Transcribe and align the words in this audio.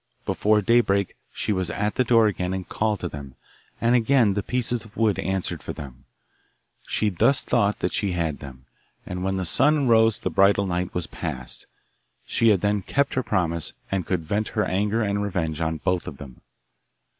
Before 0.25 0.63
daybreak 0.63 1.15
she 1.31 1.53
was 1.53 1.69
at 1.69 1.93
the 1.93 2.03
door 2.03 2.25
again 2.25 2.55
and 2.55 2.67
called 2.67 3.01
to 3.01 3.07
them, 3.07 3.35
and 3.79 3.93
again 3.93 4.33
the 4.33 4.41
pieces 4.41 4.83
of 4.83 4.97
wood 4.97 5.19
answered 5.19 5.61
for 5.61 5.73
them. 5.73 6.05
She 6.87 7.09
thus 7.09 7.43
thought 7.43 7.77
that 7.81 7.93
she 7.93 8.13
had 8.13 8.39
them, 8.39 8.65
and 9.05 9.23
when 9.23 9.37
the 9.37 9.45
sun 9.45 9.87
rose 9.87 10.17
the 10.17 10.31
bridal 10.31 10.65
night 10.65 10.95
was 10.95 11.05
past: 11.05 11.67
she 12.25 12.47
had 12.49 12.61
then 12.61 12.81
kept 12.81 13.13
her 13.13 13.21
promise, 13.21 13.73
and 13.91 14.03
could 14.07 14.21
vent 14.25 14.47
her 14.57 14.65
anger 14.65 15.03
and 15.03 15.21
revenge 15.21 15.61
on 15.61 15.77
both 15.77 16.07
of 16.07 16.17
them. 16.17 16.41